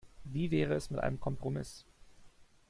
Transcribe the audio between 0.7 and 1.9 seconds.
es mit einem Kompromiss?